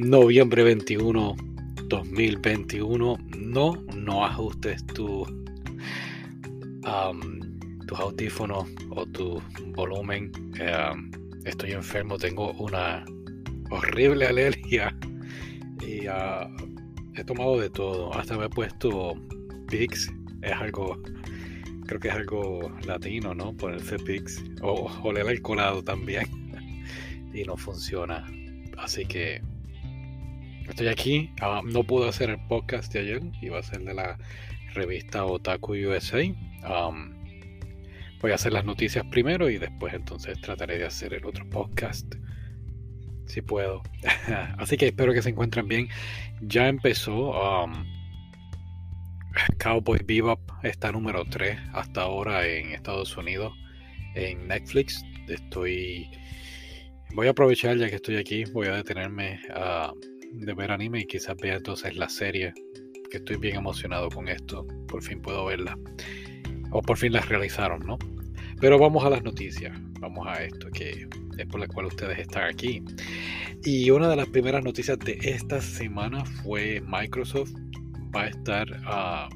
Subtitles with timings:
[0.00, 1.36] Noviembre 21,
[1.88, 3.18] 2021.
[3.36, 5.26] No, no ajustes tu,
[7.86, 9.42] tus audífonos o tu
[9.74, 10.32] volumen.
[11.44, 13.04] Estoy enfermo, tengo una
[13.70, 14.96] horrible alergia
[15.86, 16.50] y ah,
[17.14, 18.14] he tomado de todo.
[18.14, 19.12] Hasta me he puesto
[19.68, 20.10] Pix.
[20.40, 20.98] Es algo,
[21.86, 23.54] creo que es algo latino, ¿no?
[23.54, 24.42] Ponerse Pix.
[24.62, 26.26] O oler el colado también.
[27.34, 28.26] y no funciona.
[28.78, 29.42] Así que
[30.70, 31.30] estoy aquí.
[31.40, 33.22] Ah, no pude hacer el podcast de ayer.
[33.42, 34.18] Iba a ser de la
[34.74, 36.22] revista Otaku USA.
[38.20, 42.14] voy a hacer las noticias primero y después entonces trataré de hacer el otro podcast.
[43.26, 43.82] Si puedo.
[44.58, 45.88] Así que espero que se encuentren bien.
[46.40, 47.34] Ya empezó.
[49.58, 53.52] Cowboy Bebop está número 3 hasta ahora en Estados Unidos
[54.14, 55.04] en Netflix.
[55.28, 56.10] Estoy
[57.14, 59.92] voy a aprovechar ya que estoy aquí, voy a detenerme a
[60.32, 62.52] de ver anime y quizás vea entonces la serie,
[63.10, 65.78] que estoy bien emocionado con esto, por fin puedo verla.
[66.72, 67.98] O por fin la realizaron, ¿no?
[68.60, 71.08] Pero vamos a las noticias, vamos a esto que
[71.38, 72.82] es por la cual ustedes están aquí.
[73.64, 77.52] Y una de las primeras noticias de esta semana fue Microsoft
[78.14, 79.28] va a estar ah,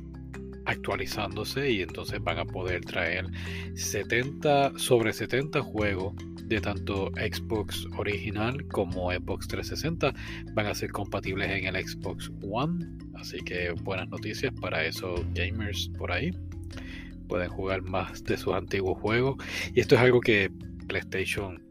[0.66, 3.26] actualizándose y entonces van a poder traer
[3.74, 6.14] 70 sobre 70 juegos
[6.46, 10.14] de tanto Xbox original como Xbox 360
[10.54, 12.84] van a ser compatibles en el Xbox One.
[13.14, 16.30] Así que buenas noticias para esos gamers por ahí.
[17.28, 19.36] Pueden jugar más de sus antiguos juegos.
[19.74, 20.50] Y esto es algo que
[20.86, 21.62] PlayStation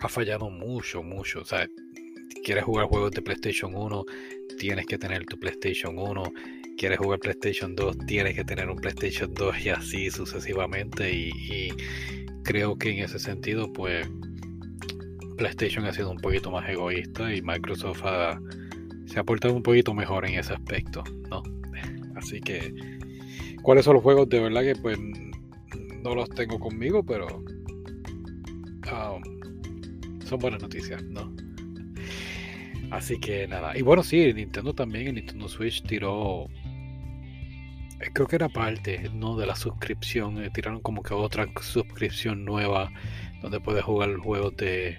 [0.00, 1.40] ha fallado mucho, mucho.
[1.40, 1.68] O sea,
[2.44, 4.04] quieres jugar juegos de PlayStation 1,
[4.58, 6.22] tienes que tener tu PlayStation 1.
[6.78, 11.12] Quieres jugar PlayStation 2, tienes que tener un PlayStation 2 y así sucesivamente.
[11.12, 11.70] y
[12.42, 14.08] creo que en ese sentido, pues
[15.36, 18.02] PlayStation ha sido un poquito más egoísta y Microsoft
[19.06, 21.42] se ha portado un poquito mejor en ese aspecto, ¿no?
[22.16, 22.72] Así que,
[23.62, 24.28] ¿cuáles son los juegos?
[24.28, 24.98] De verdad que pues
[26.02, 29.22] no los tengo conmigo, pero um,
[30.24, 31.32] son buenas noticias, ¿no?
[32.90, 33.76] Así que nada.
[33.76, 36.48] Y bueno, sí, Nintendo también, el Nintendo Switch tiró
[38.12, 39.36] creo que era parte ¿no?
[39.36, 40.42] de la suscripción.
[40.42, 42.90] Eh, tiraron como que otra suscripción nueva
[43.42, 44.98] donde puedes jugar juegos de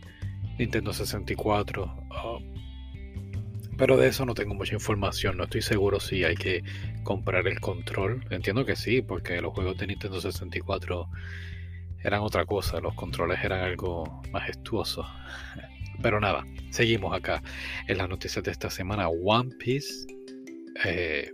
[0.58, 1.94] Nintendo 64.
[2.12, 2.38] Ah,
[3.78, 5.38] pero de eso no tengo mucha información.
[5.38, 6.64] No estoy seguro si hay que
[7.04, 8.26] comprar el control.
[8.30, 11.10] Entiendo que sí, porque los juegos de Nintendo 64
[12.04, 12.80] eran otra cosa.
[12.80, 15.06] Los controles eran algo majestuoso.
[16.02, 17.42] Pero nada, seguimos acá
[17.88, 19.08] en las noticias de esta semana.
[19.10, 20.06] One Piece.
[20.86, 21.32] Eh,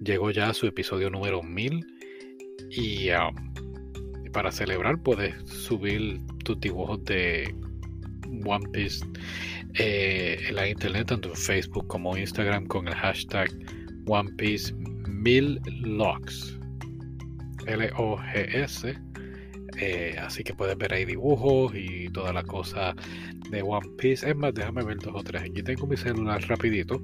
[0.00, 1.86] llegó ya su episodio número 1000
[2.70, 3.34] y um,
[4.32, 7.54] para celebrar puedes subir tus dibujos de
[8.44, 9.04] One Piece
[9.74, 13.50] eh, en la internet, tanto en Facebook como Instagram con el hashtag
[14.06, 14.74] One Piece
[15.08, 16.58] 1000 Logs.
[17.66, 18.94] L-O-G-S.
[19.78, 22.94] Eh, así que puedes ver ahí dibujos y toda la cosa
[23.50, 24.28] de One Piece.
[24.28, 25.42] Es más, déjame ver dos o tres.
[25.42, 27.02] Aquí tengo mi celular rapidito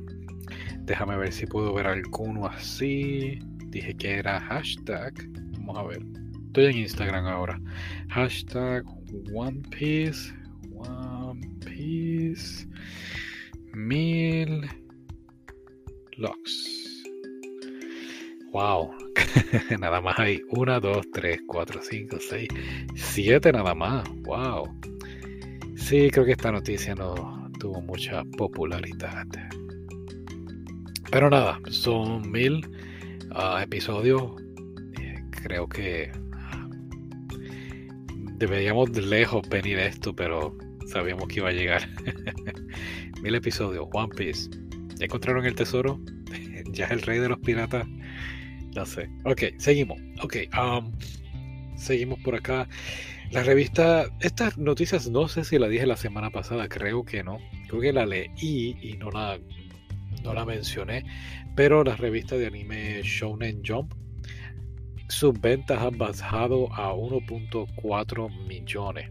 [0.85, 3.39] Déjame ver si puedo ver alguno así.
[3.69, 5.15] Dije que era hashtag.
[5.59, 6.01] Vamos a ver.
[6.47, 7.61] Estoy en Instagram ahora.
[8.09, 8.85] Hashtag
[9.33, 10.35] One Piece.
[10.75, 12.67] One Piece.
[13.73, 14.69] Mil
[16.19, 17.05] locks.
[18.53, 18.91] Wow.
[19.81, 22.49] nada más hay 1, 2, 3, 4, 5, 6,
[22.95, 24.07] 7 nada más.
[24.25, 24.69] Wow.
[25.77, 29.27] Sí, creo que esta noticia no tuvo mucha popularidad.
[31.13, 32.67] Pero nada, son mil
[33.33, 34.33] ah, episodios.
[34.99, 36.69] Eh, creo que ah,
[38.39, 40.57] deberíamos de lejos venir esto, pero
[40.87, 41.87] sabíamos que iba a llegar.
[43.23, 44.49] mil episodios, One Piece.
[44.97, 46.01] ¿Ya encontraron el tesoro?
[46.73, 47.87] ¿Ya es el rey de los piratas?
[48.75, 49.11] No sé.
[49.25, 50.01] Ok, seguimos.
[50.23, 50.93] Ok, um,
[51.77, 52.67] seguimos por acá.
[53.33, 57.37] La revista, estas noticias no sé si la dije la semana pasada, creo que no.
[57.69, 58.31] Creo que la leí
[58.81, 59.39] y no la,
[60.23, 61.05] no la mencioné,
[61.57, 63.95] pero la revista de anime Shonen Jump,
[65.09, 69.11] sus ventas han bajado a 1.4 millones.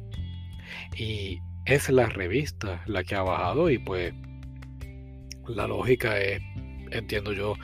[0.98, 4.14] Y es la revista la que ha bajado y pues
[5.48, 6.42] la lógica es,
[6.92, 7.56] entiendo yo,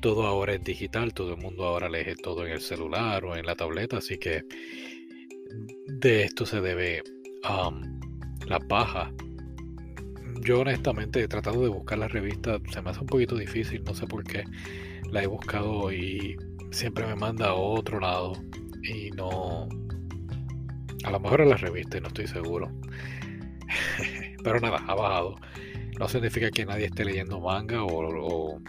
[0.00, 3.46] todo ahora es digital, todo el mundo ahora lee todo en el celular o en
[3.46, 4.42] la tableta, así que
[5.86, 7.02] de esto se debe
[7.48, 8.00] um,
[8.46, 9.12] la baja
[10.42, 13.94] yo honestamente he tratado de buscar la revista, se me hace un poquito difícil, no
[13.94, 14.44] sé por qué.
[15.10, 16.36] La he buscado y
[16.70, 18.32] siempre me manda a otro lado
[18.82, 19.68] y no...
[21.04, 22.70] A lo mejor es la revista no estoy seguro.
[24.44, 25.36] Pero nada, ha bajado.
[25.98, 28.60] no significa que nadie esté leyendo manga o,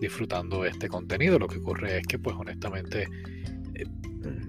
[0.00, 1.38] disfrutando este contenido.
[1.38, 3.08] Lo que ocurre es que, pues honestamente,
[3.74, 3.86] eh,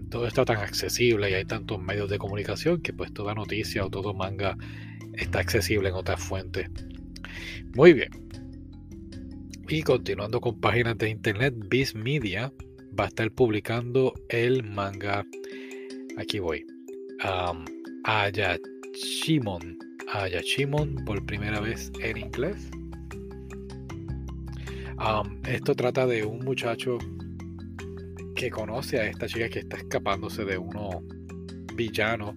[0.09, 3.89] todo está tan accesible y hay tantos medios de comunicación que pues toda noticia o
[3.89, 4.57] todo manga
[5.21, 6.69] está accesible en otras fuentes.
[7.75, 8.09] Muy bien.
[9.67, 12.51] Y continuando con páginas de internet, Biz Media
[12.99, 15.25] va a estar publicando el manga.
[16.17, 16.65] Aquí voy.
[17.23, 17.65] Um,
[18.03, 19.79] Ayachimon.
[20.11, 22.69] Ayachimon por primera vez en inglés.
[25.47, 26.97] esto trata de un muchacho
[28.35, 31.01] que conoce a esta chica que está escapándose de uno
[31.75, 32.35] villano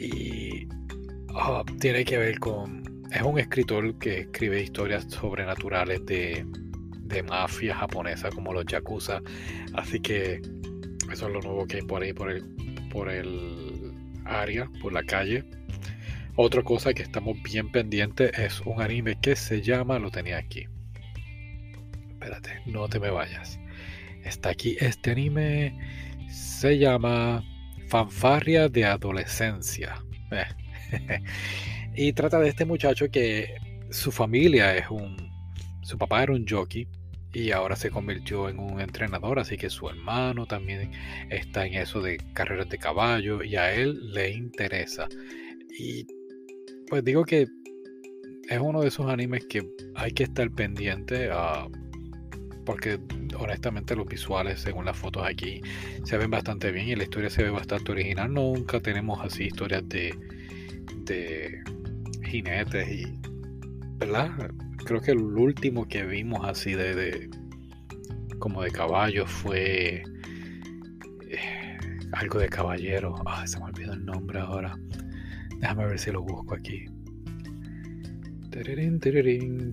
[0.00, 0.66] y
[1.38, 6.44] ah, tiene que ver con es un escritor que escribe historias sobrenaturales de,
[7.08, 9.22] de mafia japonesa como los yakuza.
[9.74, 10.42] Así que
[11.10, 12.44] eso es lo nuevo que hay por ahí, por el,
[12.90, 13.92] por el
[14.24, 15.44] área, por la calle.
[16.36, 20.66] Otra cosa que estamos bien pendientes es un anime que se llama, lo tenía aquí.
[22.10, 23.58] Espérate, no te me vayas.
[24.22, 25.76] Está aquí este anime,
[26.30, 27.42] se llama
[27.88, 29.96] Fanfarria de Adolescencia.
[30.30, 30.44] Eh.
[32.00, 33.56] Y trata de este muchacho que
[33.90, 35.16] su familia es un...
[35.82, 36.86] Su papá era un jockey
[37.32, 40.92] y ahora se convirtió en un entrenador, así que su hermano también
[41.28, 45.08] está en eso de carreras de caballo y a él le interesa.
[45.76, 46.06] Y
[46.88, 47.48] pues digo que
[48.48, 51.30] es uno de esos animes que hay que estar pendiente
[52.64, 53.00] porque
[53.36, 55.62] honestamente los visuales según las fotos aquí
[56.04, 58.32] se ven bastante bien y la historia se ve bastante original.
[58.32, 60.14] Nunca tenemos así historias de,
[61.08, 61.62] de
[62.24, 63.18] jinetes y,
[63.98, 64.30] ¿verdad?
[64.84, 67.28] Creo que el último que vimos así de,
[68.38, 70.02] como de caballo fue
[71.28, 71.78] eh,
[72.12, 73.14] algo de caballero.
[73.26, 74.78] Ah, se me olvidó el nombre ahora.
[75.58, 76.84] Déjame ver si lo busco aquí.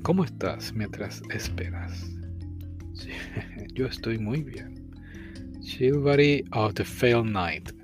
[0.02, 2.12] ¿Cómo estás mientras esperas?
[3.74, 4.92] yo estoy muy bien.
[5.62, 7.75] Chivalry of the Failed Knight.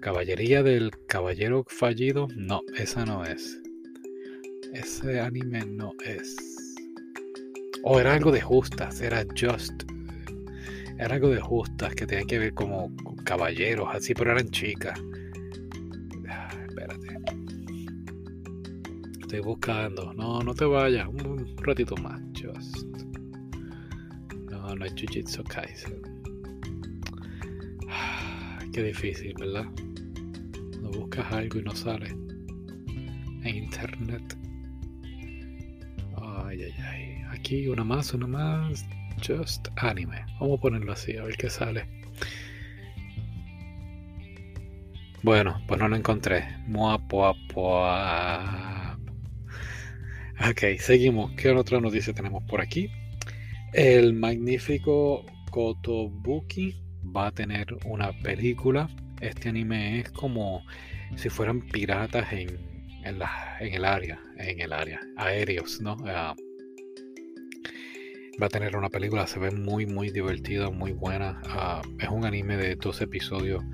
[0.00, 3.60] Caballería del caballero fallido, no, esa no es.
[4.72, 6.36] Ese anime no es.
[7.82, 9.84] O oh, era algo de justas, era just.
[10.98, 15.00] Era algo de justas que tenía que ver como caballeros, así, pero eran chicas.
[16.28, 17.08] Ah, espérate.
[19.20, 20.12] Estoy buscando.
[20.14, 21.08] No, no te vayas.
[21.08, 22.20] Un ratito más.
[22.40, 22.86] Just.
[24.50, 26.18] No, no es Jujutsu Kaisen
[28.78, 29.66] qué difícil, ¿verdad?
[30.92, 34.36] Buscas algo y no sale en internet.
[36.16, 37.22] Ay, ay, ay.
[37.30, 38.84] Aquí una más, una más.
[39.26, 40.24] Just anime.
[40.40, 41.86] Vamos a ponerlo así, a ver qué sale.
[45.22, 46.44] Bueno, pues no lo encontré.
[46.66, 48.98] Mua, pua, pua.
[50.48, 51.32] Ok, seguimos.
[51.32, 52.90] ¿Qué otra noticia tenemos por aquí?
[53.72, 58.88] El magnífico Kotobuki va a tener una película.
[59.20, 60.64] Este anime es como
[61.16, 62.50] si fueran piratas en,
[63.04, 63.18] en,
[63.60, 65.96] en el área, en el área, aéreos, ¿no?
[66.06, 66.34] Ah,
[68.40, 71.40] va a tener una película, se ve muy, muy divertida, muy buena.
[71.46, 73.64] Ah, es un anime de dos episodios.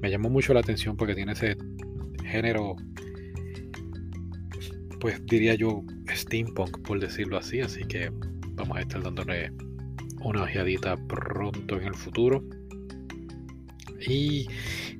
[0.00, 1.56] Me llamó mucho la atención porque tiene ese
[2.24, 2.76] género,
[5.00, 7.60] pues diría yo, steampunk, por decirlo así.
[7.60, 8.10] Así que
[8.52, 9.52] vamos a estar dándole
[10.20, 12.44] una ojeadita pronto en el futuro.
[14.06, 14.46] Y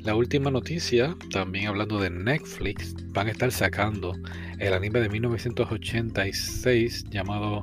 [0.00, 4.14] la última noticia, también hablando de Netflix, van a estar sacando
[4.58, 7.62] el anime de 1986 llamado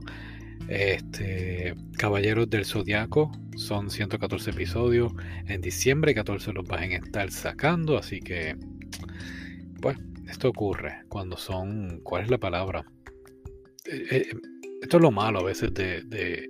[0.69, 3.31] este, Caballeros del Zodiaco.
[3.57, 5.11] Son 114 episodios.
[5.47, 7.97] En diciembre 14 los van a estar sacando.
[7.97, 8.55] Así que,
[9.81, 9.97] pues,
[10.27, 11.99] esto ocurre cuando son.
[12.03, 12.85] ¿Cuál es la palabra?
[13.85, 14.27] Eh, eh,
[14.81, 16.49] esto es lo malo a veces de,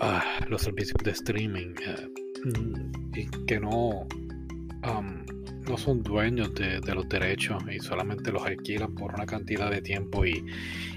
[0.00, 1.74] ah, los servicios de streaming.
[1.86, 2.29] Eh,
[3.14, 4.06] y que no,
[5.68, 10.24] no son dueños de, los derechos y solamente los alquilan por una cantidad de tiempo
[10.24, 10.44] y,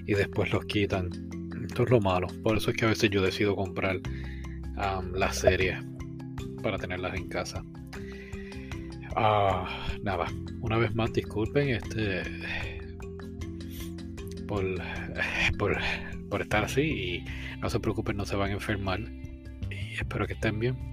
[0.05, 1.09] después los quitan.
[1.65, 2.27] Esto es lo malo.
[2.43, 3.99] Por eso es que a veces yo decido comprar
[5.13, 5.77] las series
[6.61, 7.63] para tenerlas en casa.
[9.15, 10.25] Ah, nada,
[10.61, 12.23] una vez más disculpen este
[14.47, 14.65] por,
[15.59, 15.77] por,
[16.29, 17.25] por estar así y
[17.59, 19.01] no se preocupen, no se van a enfermar
[19.69, 20.92] y espero que estén bien.